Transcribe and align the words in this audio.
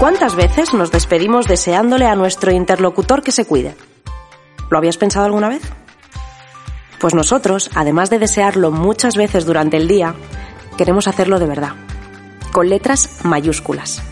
¿Cuántas 0.00 0.34
veces 0.34 0.72
nos 0.72 0.90
despedimos 0.90 1.46
deseándole 1.46 2.06
a 2.06 2.14
nuestro 2.14 2.50
interlocutor 2.50 3.22
que 3.22 3.32
se 3.32 3.44
cuide? 3.44 3.76
¿Lo 4.70 4.78
habías 4.78 4.96
pensado 4.96 5.26
alguna 5.26 5.50
vez? 5.50 5.60
Pues 6.98 7.12
nosotros, 7.14 7.70
además 7.74 8.08
de 8.08 8.18
desearlo 8.18 8.70
muchas 8.70 9.14
veces 9.14 9.44
durante 9.44 9.76
el 9.76 9.88
día, 9.88 10.14
queremos 10.78 11.06
hacerlo 11.06 11.38
de 11.38 11.44
verdad, 11.44 11.74
con 12.50 12.70
letras 12.70 13.20
mayúsculas. 13.24 14.02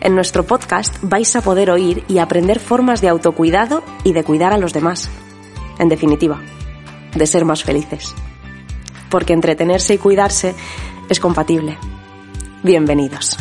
En 0.00 0.14
nuestro 0.14 0.44
podcast 0.44 0.96
vais 1.02 1.36
a 1.36 1.42
poder 1.42 1.70
oír 1.70 2.02
y 2.08 2.16
aprender 2.16 2.58
formas 2.58 3.02
de 3.02 3.10
autocuidado 3.10 3.84
y 4.02 4.14
de 4.14 4.24
cuidar 4.24 4.54
a 4.54 4.58
los 4.58 4.72
demás. 4.72 5.10
En 5.78 5.90
definitiva, 5.90 6.40
de 7.14 7.26
ser 7.26 7.44
más 7.44 7.64
felices. 7.64 8.14
Porque 9.10 9.34
entretenerse 9.34 9.92
y 9.92 9.98
cuidarse 9.98 10.54
es 11.10 11.20
compatible. 11.20 11.76
Bienvenidos. 12.62 13.36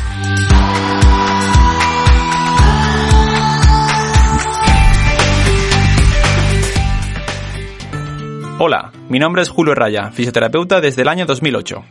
Hola, 8.62 8.92
mi 9.08 9.20
nombre 9.20 9.42
es 9.42 9.48
Julio 9.48 9.74
Raya, 9.74 10.12
fisioterapeuta 10.12 10.82
desde 10.82 11.04
el 11.04 11.08
año 11.08 11.26
2008. 11.26 11.82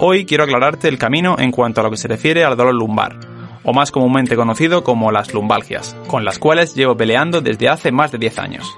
Hoy 0.00 0.26
quiero 0.26 0.44
aclararte 0.44 0.86
el 0.86 0.98
camino 0.98 1.36
en 1.38 1.50
cuanto 1.50 1.80
a 1.80 1.84
lo 1.84 1.90
que 1.90 1.96
se 1.96 2.08
refiere 2.08 2.44
al 2.44 2.58
dolor 2.58 2.74
lumbar, 2.74 3.18
o 3.64 3.72
más 3.72 3.90
comúnmente 3.90 4.36
conocido 4.36 4.84
como 4.84 5.12
las 5.12 5.32
lumbalgias, 5.32 5.96
con 6.08 6.26
las 6.26 6.38
cuales 6.38 6.74
llevo 6.74 6.94
peleando 6.94 7.40
desde 7.40 7.70
hace 7.70 7.90
más 7.90 8.12
de 8.12 8.18
10 8.18 8.38
años. 8.38 8.76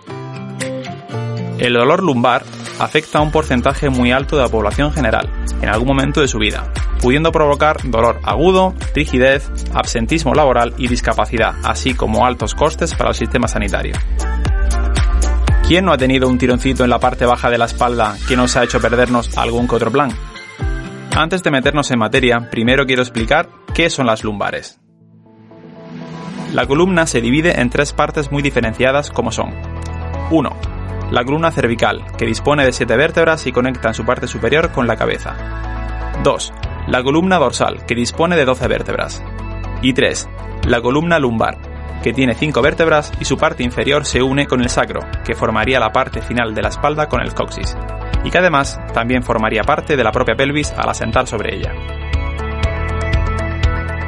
El 1.59 1.73
dolor 1.73 2.05
lumbar 2.05 2.45
afecta 2.79 3.19
a 3.19 3.23
un 3.23 3.33
porcentaje 3.33 3.91
muy 3.91 4.13
alto 4.13 4.37
de 4.37 4.43
la 4.43 4.48
población 4.48 4.93
general, 4.93 5.29
en 5.61 5.69
algún 5.69 5.89
momento 5.89 6.20
de 6.20 6.29
su 6.29 6.39
vida, 6.39 6.73
pudiendo 7.01 7.33
provocar 7.33 7.79
dolor 7.83 8.20
agudo, 8.23 8.73
rigidez, 8.95 9.51
absentismo 9.75 10.33
laboral 10.33 10.75
y 10.79 10.87
discapacidad, 10.87 11.57
así 11.65 11.95
como 11.95 12.25
altos 12.25 12.55
costes 12.55 12.95
para 12.95 13.11
el 13.11 13.17
sistema 13.17 13.48
sanitario. 13.48 13.97
¿Quién 15.73 15.87
no 15.87 15.92
ha 15.95 15.97
tenido 15.97 16.28
un 16.28 16.37
tironcito 16.37 16.84
en 16.84 16.91
la 16.91 16.98
parte 16.98 17.25
baja 17.25 17.48
de 17.48 17.56
la 17.56 17.65
espalda 17.65 18.19
que 18.28 18.37
nos 18.37 18.59
ha 18.59 18.62
hecho 18.62 18.78
perdernos 18.78 19.39
algún 19.39 19.67
que 19.67 19.77
otro 19.77 19.91
plan? 19.91 20.11
Antes 21.17 21.42
de 21.42 21.51
meternos 21.51 21.91
en 21.91 21.98
materia, 21.98 22.51
primero 22.51 22.84
quiero 22.84 23.01
explicar 23.01 23.48
qué 23.73 23.89
son 23.89 24.05
las 24.05 24.23
lumbares. 24.23 24.79
La 26.53 26.67
columna 26.67 27.06
se 27.06 27.23
divide 27.23 27.59
en 27.59 27.70
tres 27.70 27.95
partes 27.95 28.31
muy 28.31 28.42
diferenciadas 28.42 29.11
como 29.11 29.33
son 29.33 29.55
1. 30.31 30.51
La 31.11 31.25
columna 31.25 31.51
cervical, 31.51 32.05
que 32.19 32.27
dispone 32.27 32.67
de 32.67 32.73
7 32.75 32.95
vértebras 32.95 33.47
y 33.47 33.53
conecta 33.53 33.89
en 33.89 33.95
su 33.95 34.05
parte 34.05 34.27
superior 34.27 34.73
con 34.73 34.86
la 34.86 34.97
cabeza. 34.97 35.34
2. 36.23 36.53
La 36.89 37.03
columna 37.03 37.39
dorsal, 37.39 37.86
que 37.86 37.95
dispone 37.95 38.36
de 38.36 38.45
12 38.45 38.69
vértebras. 38.69 39.25
Y 39.80 39.95
3. 39.95 40.29
La 40.67 40.83
columna 40.83 41.18
lumbar, 41.18 41.72
que 42.02 42.13
tiene 42.13 42.35
cinco 42.35 42.63
vértebras 42.63 43.13
y 43.20 43.24
su 43.24 43.36
parte 43.36 43.63
inferior 43.63 44.05
se 44.05 44.23
une 44.23 44.46
con 44.46 44.61
el 44.61 44.68
sacro, 44.68 45.01
que 45.24 45.35
formaría 45.35 45.80
la 45.80 45.92
parte 45.92 46.20
final 46.20 46.55
de 46.55 46.63
la 46.63 46.68
espalda 46.68 47.08
con 47.08 47.20
el 47.20 47.35
coxis, 47.35 47.77
y 48.24 48.30
que 48.30 48.39
además 48.39 48.80
también 48.92 49.23
formaría 49.23 49.63
parte 49.63 49.96
de 49.96 50.05
la 50.05 50.12
propia 50.12 50.35
pelvis 50.35 50.73
al 50.73 50.89
asentar 50.89 51.27
sobre 51.27 51.55
ella. 51.57 51.73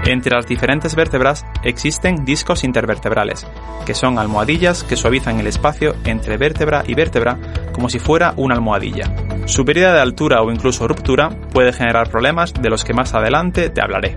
Entre 0.07 0.35
las 0.35 0.47
diferentes 0.47 0.95
vértebras 0.95 1.47
existen 1.63 2.27
discos 2.27 2.63
intervertebrales, 2.63 3.47
que 3.87 3.95
son 3.95 4.19
almohadillas 4.19 4.85
que 4.85 4.97
suavizan 4.97 5.41
el 5.41 5.47
espacio 5.47 5.97
entre 6.05 6.37
vértebra 6.37 6.85
y 6.87 6.95
vértebra 6.95 7.39
como 7.73 7.89
si 7.89 7.99
fuera 7.99 8.35
una 8.37 8.55
almohadilla. 8.55 9.15
Su 9.47 9.65
pérdida 9.65 9.95
de 9.95 10.01
altura 10.01 10.43
o 10.43 10.51
incluso 10.51 10.87
ruptura 10.87 11.31
puede 11.53 11.73
generar 11.73 12.11
problemas 12.11 12.53
de 12.53 12.69
los 12.69 12.85
que 12.85 12.93
más 12.93 13.15
adelante 13.15 13.71
te 13.71 13.81
hablaré. 13.81 14.17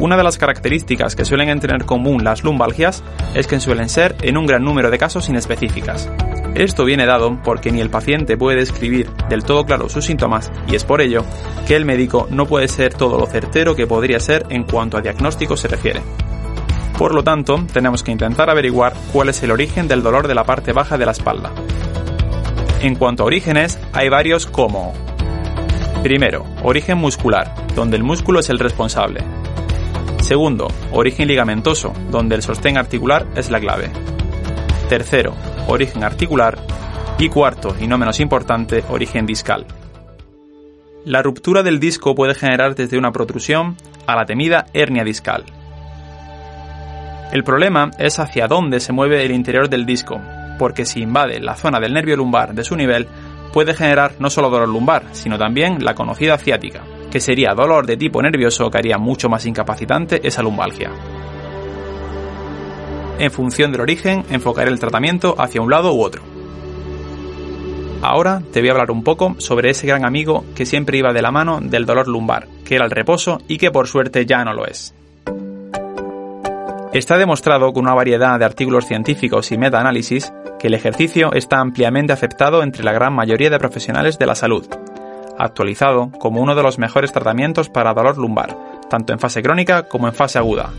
Una 0.00 0.16
de 0.16 0.22
las 0.22 0.38
características 0.38 1.16
que 1.16 1.24
suelen 1.24 1.58
tener 1.58 1.84
común 1.84 2.22
las 2.22 2.44
lumbalgias 2.44 3.02
es 3.34 3.48
que 3.48 3.58
suelen 3.58 3.88
ser 3.88 4.14
en 4.22 4.36
un 4.36 4.46
gran 4.46 4.62
número 4.62 4.92
de 4.92 4.98
casos 4.98 5.28
inespecíficas. 5.28 6.08
Esto 6.54 6.84
viene 6.84 7.04
dado 7.04 7.42
porque 7.42 7.72
ni 7.72 7.80
el 7.80 7.90
paciente 7.90 8.36
puede 8.36 8.58
describir 8.58 9.10
del 9.28 9.42
todo 9.42 9.66
claro 9.66 9.88
sus 9.88 10.04
síntomas 10.04 10.52
y 10.68 10.76
es 10.76 10.84
por 10.84 11.00
ello 11.00 11.24
que 11.66 11.74
el 11.74 11.84
médico 11.84 12.28
no 12.30 12.46
puede 12.46 12.68
ser 12.68 12.94
todo 12.94 13.18
lo 13.18 13.26
certero 13.26 13.74
que 13.74 13.88
podría 13.88 14.20
ser 14.20 14.46
en 14.50 14.62
cuanto 14.62 14.96
a 14.96 15.00
diagnóstico 15.00 15.56
se 15.56 15.66
refiere. 15.66 16.00
Por 16.96 17.12
lo 17.12 17.24
tanto, 17.24 17.64
tenemos 17.72 18.04
que 18.04 18.12
intentar 18.12 18.50
averiguar 18.50 18.92
cuál 19.12 19.30
es 19.30 19.42
el 19.42 19.50
origen 19.50 19.88
del 19.88 20.04
dolor 20.04 20.28
de 20.28 20.34
la 20.34 20.44
parte 20.44 20.72
baja 20.72 20.96
de 20.96 21.06
la 21.06 21.12
espalda. 21.12 21.52
En 22.82 22.94
cuanto 22.94 23.24
a 23.24 23.26
orígenes, 23.26 23.80
hay 23.92 24.08
varios 24.08 24.46
como 24.46 24.94
Primero, 26.02 26.46
origen 26.62 26.98
muscular, 26.98 27.52
donde 27.74 27.96
el 27.96 28.04
músculo 28.04 28.38
es 28.38 28.48
el 28.50 28.60
responsable. 28.60 29.24
Segundo, 30.28 30.68
origen 30.92 31.26
ligamentoso, 31.26 31.94
donde 32.10 32.34
el 32.34 32.42
sostén 32.42 32.76
articular 32.76 33.26
es 33.34 33.50
la 33.50 33.60
clave. 33.60 33.88
Tercero, 34.90 35.34
origen 35.68 36.04
articular. 36.04 36.58
Y 37.18 37.30
cuarto, 37.30 37.74
y 37.80 37.86
no 37.86 37.96
menos 37.96 38.20
importante, 38.20 38.84
origen 38.90 39.24
discal. 39.24 39.64
La 41.06 41.22
ruptura 41.22 41.62
del 41.62 41.80
disco 41.80 42.14
puede 42.14 42.34
generar 42.34 42.74
desde 42.74 42.98
una 42.98 43.10
protrusión 43.10 43.78
a 44.06 44.16
la 44.16 44.26
temida 44.26 44.66
hernia 44.74 45.02
discal. 45.02 45.46
El 47.32 47.42
problema 47.42 47.90
es 47.98 48.18
hacia 48.18 48.48
dónde 48.48 48.80
se 48.80 48.92
mueve 48.92 49.24
el 49.24 49.32
interior 49.32 49.70
del 49.70 49.86
disco, 49.86 50.20
porque 50.58 50.84
si 50.84 51.00
invade 51.00 51.40
la 51.40 51.54
zona 51.54 51.80
del 51.80 51.94
nervio 51.94 52.18
lumbar 52.18 52.52
de 52.52 52.64
su 52.64 52.76
nivel, 52.76 53.08
puede 53.54 53.72
generar 53.72 54.12
no 54.18 54.28
solo 54.28 54.50
dolor 54.50 54.68
lumbar, 54.68 55.04
sino 55.12 55.38
también 55.38 55.82
la 55.82 55.94
conocida 55.94 56.36
ciática, 56.36 56.82
que 57.10 57.20
sería 57.20 57.54
dolor 57.54 57.86
de 57.86 57.96
tipo 57.96 58.22
nervioso 58.22 58.70
que 58.70 58.78
haría 58.78 58.98
mucho 58.98 59.28
más 59.28 59.46
incapacitante 59.46 60.26
esa 60.26 60.42
lumbalgia. 60.42 60.90
En 63.18 63.30
función 63.30 63.72
del 63.72 63.80
origen, 63.80 64.24
enfocaré 64.30 64.70
el 64.70 64.78
tratamiento 64.78 65.34
hacia 65.38 65.60
un 65.60 65.70
lado 65.70 65.92
u 65.92 66.02
otro. 66.02 66.22
Ahora 68.00 68.42
te 68.52 68.60
voy 68.60 68.68
a 68.68 68.72
hablar 68.72 68.92
un 68.92 69.02
poco 69.02 69.34
sobre 69.38 69.70
ese 69.70 69.86
gran 69.86 70.04
amigo 70.04 70.44
que 70.54 70.66
siempre 70.66 70.98
iba 70.98 71.12
de 71.12 71.22
la 71.22 71.32
mano 71.32 71.60
del 71.60 71.84
dolor 71.84 72.06
lumbar, 72.06 72.46
que 72.64 72.76
era 72.76 72.84
el 72.84 72.92
reposo 72.92 73.40
y 73.48 73.58
que 73.58 73.72
por 73.72 73.88
suerte 73.88 74.24
ya 74.24 74.44
no 74.44 74.52
lo 74.52 74.66
es. 74.66 74.94
Está 76.92 77.18
demostrado 77.18 77.72
con 77.72 77.84
una 77.84 77.94
variedad 77.94 78.38
de 78.38 78.44
artículos 78.44 78.86
científicos 78.86 79.50
y 79.50 79.58
metaanálisis 79.58 80.32
que 80.58 80.68
el 80.68 80.74
ejercicio 80.74 81.32
está 81.32 81.58
ampliamente 81.58 82.12
aceptado 82.12 82.62
entre 82.62 82.84
la 82.84 82.92
gran 82.92 83.14
mayoría 83.14 83.50
de 83.50 83.58
profesionales 83.58 84.18
de 84.18 84.26
la 84.26 84.34
salud, 84.34 84.66
actualizado 85.38 86.10
como 86.18 86.40
uno 86.40 86.54
de 86.54 86.62
los 86.62 86.78
mejores 86.78 87.12
tratamientos 87.12 87.68
para 87.68 87.94
dolor 87.94 88.18
lumbar, 88.18 88.56
tanto 88.90 89.12
en 89.12 89.18
fase 89.18 89.42
crónica 89.42 89.88
como 89.88 90.08
en 90.08 90.14
fase 90.14 90.38
aguda. 90.38 90.70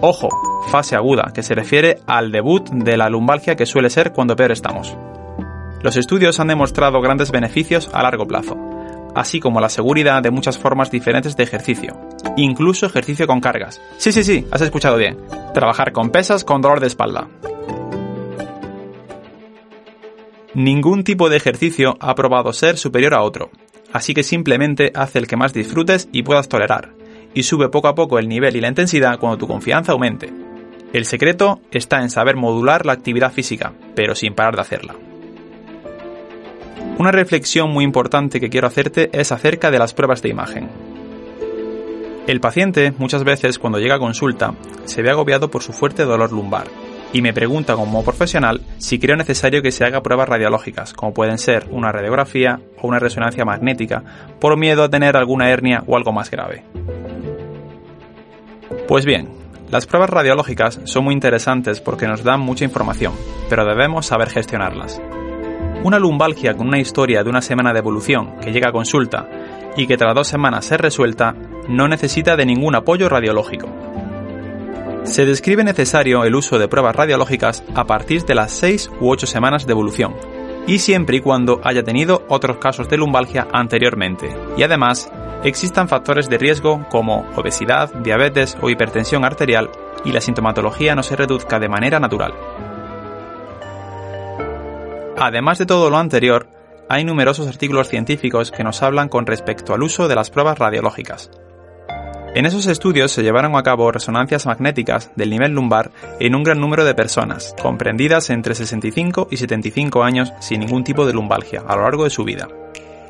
Ojo, 0.00 0.28
fase 0.68 0.96
aguda, 0.96 1.32
que 1.34 1.42
se 1.42 1.54
refiere 1.54 2.00
al 2.06 2.32
debut 2.32 2.68
de 2.70 2.96
la 2.96 3.08
lumbalgia 3.08 3.56
que 3.56 3.66
suele 3.66 3.90
ser 3.90 4.12
cuando 4.12 4.36
peor 4.36 4.52
estamos. 4.52 4.96
Los 5.82 5.96
estudios 5.96 6.38
han 6.40 6.48
demostrado 6.48 7.00
grandes 7.00 7.30
beneficios 7.30 7.90
a 7.92 8.02
largo 8.02 8.26
plazo, 8.26 8.56
así 9.14 9.40
como 9.40 9.60
la 9.60 9.68
seguridad 9.68 10.22
de 10.22 10.30
muchas 10.30 10.58
formas 10.58 10.90
diferentes 10.90 11.36
de 11.36 11.44
ejercicio, 11.44 11.96
incluso 12.36 12.86
ejercicio 12.86 13.26
con 13.26 13.40
cargas. 13.40 13.80
Sí, 13.98 14.12
sí, 14.12 14.24
sí, 14.24 14.46
has 14.50 14.62
escuchado 14.62 14.96
bien. 14.96 15.18
Trabajar 15.54 15.92
con 15.92 16.10
pesas 16.10 16.44
con 16.44 16.62
dolor 16.62 16.80
de 16.80 16.86
espalda. 16.86 17.28
Ningún 20.54 21.02
tipo 21.02 21.30
de 21.30 21.36
ejercicio 21.36 21.96
ha 22.00 22.14
probado 22.14 22.52
ser 22.52 22.76
superior 22.76 23.14
a 23.14 23.22
otro, 23.22 23.50
así 23.92 24.14
que 24.14 24.22
simplemente 24.22 24.92
haz 24.94 25.16
el 25.16 25.26
que 25.26 25.36
más 25.36 25.52
disfrutes 25.52 26.08
y 26.12 26.22
puedas 26.22 26.48
tolerar, 26.48 26.94
y 27.34 27.42
sube 27.42 27.68
poco 27.68 27.88
a 27.88 27.94
poco 27.94 28.18
el 28.18 28.28
nivel 28.28 28.56
y 28.56 28.60
la 28.60 28.68
intensidad 28.68 29.18
cuando 29.18 29.38
tu 29.38 29.46
confianza 29.46 29.92
aumente. 29.92 30.32
El 30.92 31.06
secreto 31.06 31.60
está 31.70 32.02
en 32.02 32.10
saber 32.10 32.36
modular 32.36 32.84
la 32.84 32.92
actividad 32.92 33.32
física, 33.32 33.72
pero 33.94 34.14
sin 34.14 34.34
parar 34.34 34.56
de 34.56 34.60
hacerla. 34.60 34.94
Una 36.98 37.10
reflexión 37.10 37.70
muy 37.70 37.84
importante 37.84 38.38
que 38.38 38.50
quiero 38.50 38.66
hacerte 38.66 39.08
es 39.12 39.32
acerca 39.32 39.70
de 39.70 39.78
las 39.78 39.94
pruebas 39.94 40.20
de 40.20 40.28
imagen. 40.28 40.68
El 42.26 42.40
paciente 42.40 42.92
muchas 42.98 43.24
veces 43.24 43.58
cuando 43.58 43.78
llega 43.78 43.96
a 43.96 43.98
consulta 43.98 44.54
se 44.84 45.02
ve 45.02 45.10
agobiado 45.10 45.50
por 45.50 45.62
su 45.62 45.72
fuerte 45.72 46.04
dolor 46.04 46.30
lumbar, 46.30 46.68
y 47.12 47.22
me 47.22 47.32
pregunta 47.32 47.74
como 47.74 48.04
profesional 48.04 48.62
si 48.78 48.98
creo 48.98 49.16
necesario 49.16 49.62
que 49.62 49.72
se 49.72 49.84
haga 49.84 50.02
pruebas 50.02 50.28
radiológicas, 50.28 50.94
como 50.94 51.14
pueden 51.14 51.38
ser 51.38 51.66
una 51.70 51.92
radiografía 51.92 52.60
o 52.80 52.88
una 52.88 52.98
resonancia 52.98 53.44
magnética, 53.44 54.02
por 54.40 54.56
miedo 54.56 54.82
a 54.82 54.88
tener 54.88 55.16
alguna 55.16 55.50
hernia 55.50 55.84
o 55.86 55.96
algo 55.96 56.12
más 56.12 56.30
grave. 56.30 56.64
Pues 58.88 59.04
bien, 59.04 59.28
las 59.70 59.86
pruebas 59.86 60.10
radiológicas 60.10 60.80
son 60.84 61.04
muy 61.04 61.14
interesantes 61.14 61.80
porque 61.80 62.06
nos 62.06 62.22
dan 62.22 62.40
mucha 62.40 62.64
información, 62.64 63.14
pero 63.48 63.64
debemos 63.64 64.06
saber 64.06 64.28
gestionarlas. 64.28 65.00
Una 65.84 65.98
lumbalgia 65.98 66.54
con 66.56 66.68
una 66.68 66.78
historia 66.78 67.24
de 67.24 67.30
una 67.30 67.42
semana 67.42 67.72
de 67.72 67.80
evolución 67.80 68.36
que 68.40 68.52
llega 68.52 68.68
a 68.68 68.72
consulta 68.72 69.28
y 69.76 69.86
que 69.86 69.96
tras 69.96 70.14
dos 70.14 70.28
semanas 70.28 70.66
se 70.66 70.76
resuelta 70.76 71.34
no 71.68 71.88
necesita 71.88 72.36
de 72.36 72.46
ningún 72.46 72.74
apoyo 72.74 73.08
radiológico. 73.08 73.68
Se 75.12 75.26
describe 75.26 75.62
necesario 75.62 76.24
el 76.24 76.34
uso 76.34 76.58
de 76.58 76.68
pruebas 76.68 76.96
radiológicas 76.96 77.62
a 77.74 77.84
partir 77.84 78.24
de 78.24 78.34
las 78.34 78.50
6 78.52 78.92
u 78.98 79.10
8 79.10 79.26
semanas 79.26 79.66
de 79.66 79.72
evolución, 79.72 80.14
y 80.66 80.78
siempre 80.78 81.18
y 81.18 81.20
cuando 81.20 81.60
haya 81.64 81.82
tenido 81.82 82.24
otros 82.30 82.56
casos 82.56 82.88
de 82.88 82.96
lumbalgia 82.96 83.46
anteriormente, 83.52 84.34
y 84.56 84.62
además 84.62 85.12
existan 85.44 85.86
factores 85.86 86.30
de 86.30 86.38
riesgo 86.38 86.86
como 86.88 87.28
obesidad, 87.36 87.92
diabetes 87.96 88.56
o 88.62 88.70
hipertensión 88.70 89.26
arterial 89.26 89.68
y 90.02 90.12
la 90.12 90.22
sintomatología 90.22 90.94
no 90.94 91.02
se 91.02 91.14
reduzca 91.14 91.60
de 91.60 91.68
manera 91.68 92.00
natural. 92.00 92.32
Además 95.18 95.58
de 95.58 95.66
todo 95.66 95.90
lo 95.90 95.98
anterior, 95.98 96.48
hay 96.88 97.04
numerosos 97.04 97.48
artículos 97.48 97.90
científicos 97.90 98.50
que 98.50 98.64
nos 98.64 98.82
hablan 98.82 99.10
con 99.10 99.26
respecto 99.26 99.74
al 99.74 99.82
uso 99.82 100.08
de 100.08 100.14
las 100.14 100.30
pruebas 100.30 100.58
radiológicas. 100.58 101.30
En 102.34 102.46
esos 102.46 102.66
estudios 102.66 103.12
se 103.12 103.22
llevaron 103.22 103.54
a 103.56 103.62
cabo 103.62 103.92
resonancias 103.92 104.46
magnéticas 104.46 105.10
del 105.16 105.28
nivel 105.28 105.52
lumbar 105.52 105.90
en 106.18 106.34
un 106.34 106.42
gran 106.42 106.60
número 106.60 106.82
de 106.82 106.94
personas, 106.94 107.54
comprendidas 107.60 108.30
entre 108.30 108.54
65 108.54 109.28
y 109.30 109.36
75 109.36 110.02
años 110.02 110.32
sin 110.40 110.60
ningún 110.60 110.82
tipo 110.82 111.04
de 111.04 111.12
lumbalgia 111.12 111.62
a 111.66 111.76
lo 111.76 111.82
largo 111.82 112.04
de 112.04 112.10
su 112.10 112.24
vida. 112.24 112.48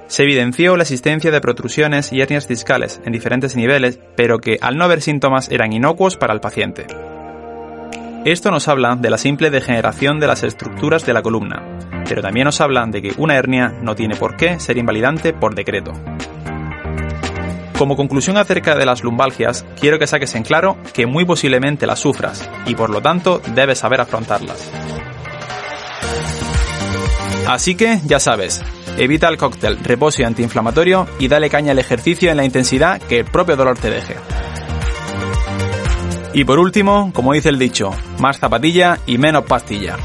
Se 0.08 0.24
evidenció 0.24 0.76
la 0.76 0.82
existencia 0.82 1.30
de 1.30 1.40
protrusiones 1.40 2.12
y 2.12 2.20
hernias 2.20 2.48
discales 2.48 3.00
en 3.04 3.12
diferentes 3.12 3.54
niveles, 3.54 4.00
pero 4.16 4.38
que 4.40 4.58
al 4.60 4.76
no 4.76 4.84
haber 4.84 5.00
síntomas 5.00 5.48
eran 5.52 5.72
inocuos 5.72 6.16
para 6.16 6.34
el 6.34 6.40
paciente. 6.40 6.86
Esto 8.24 8.50
nos 8.50 8.66
habla 8.66 8.96
de 8.96 9.08
la 9.08 9.18
simple 9.18 9.50
degeneración 9.50 10.18
de 10.18 10.26
las 10.26 10.42
estructuras 10.42 11.06
de 11.06 11.12
la 11.12 11.22
columna, 11.22 11.62
pero 12.08 12.22
también 12.22 12.46
nos 12.46 12.60
habla 12.60 12.84
de 12.86 13.00
que 13.00 13.14
una 13.18 13.36
hernia 13.36 13.72
no 13.82 13.94
tiene 13.94 14.16
por 14.16 14.36
qué 14.36 14.58
ser 14.58 14.78
invalidante 14.78 15.32
por 15.32 15.54
decreto. 15.54 15.92
Como 17.78 17.96
conclusión 17.96 18.36
acerca 18.36 18.74
de 18.74 18.86
las 18.86 19.02
lumbalgias, 19.02 19.64
quiero 19.80 19.98
que 19.98 20.06
saques 20.06 20.34
en 20.34 20.42
claro 20.42 20.76
que 20.92 21.06
muy 21.06 21.24
posiblemente 21.24 21.86
las 21.86 22.00
sufras 22.00 22.48
y 22.66 22.74
por 22.74 22.90
lo 22.90 23.00
tanto 23.00 23.40
debes 23.54 23.78
saber 23.78 24.00
afrontarlas. 24.00 24.70
Así 27.48 27.74
que, 27.74 28.00
ya 28.04 28.20
sabes, 28.20 28.62
evita 28.98 29.28
el 29.28 29.36
cóctel, 29.36 29.78
reposo 29.82 30.22
y 30.22 30.24
antiinflamatorio 30.24 31.06
y 31.18 31.28
dale 31.28 31.50
caña 31.50 31.72
al 31.72 31.78
ejercicio 31.78 32.30
en 32.30 32.36
la 32.36 32.44
intensidad 32.44 33.00
que 33.00 33.18
el 33.18 33.24
propio 33.24 33.56
dolor 33.56 33.78
te 33.78 33.90
deje. 33.90 34.16
Y 36.34 36.44
por 36.44 36.58
último, 36.58 37.12
como 37.12 37.34
dice 37.34 37.50
el 37.50 37.58
dicho, 37.58 37.90
más 38.18 38.38
zapatilla 38.38 38.98
y 39.06 39.18
menos 39.18 39.44
pastilla. 39.44 39.96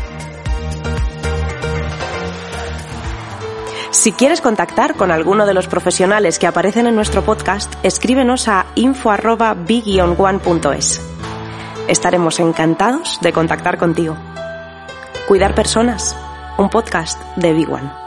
Si 3.97 4.11
quieres 4.11 4.41
contactar 4.41 4.93
con 4.93 5.09
alguno 5.09 5.47
de 5.47 5.55
los 5.55 5.67
profesionales 5.67 6.37
que 6.37 6.45
aparecen 6.45 6.85
en 6.85 6.93
nuestro 6.93 7.25
podcast, 7.25 7.73
escríbenos 7.81 8.47
a 8.47 8.67
info@big-one.es. 8.75 11.01
Estaremos 11.87 12.39
encantados 12.39 13.17
de 13.21 13.33
contactar 13.33 13.79
contigo. 13.79 14.15
Cuidar 15.27 15.55
personas, 15.55 16.15
un 16.59 16.69
podcast 16.69 17.19
de 17.37 17.53
Big 17.53 17.71
One. 17.71 18.06